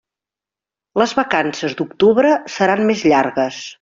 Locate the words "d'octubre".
1.81-2.35